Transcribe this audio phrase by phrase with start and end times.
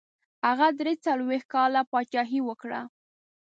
[0.47, 2.81] هغه دري څلوېښت کاله پاچهي وکړه.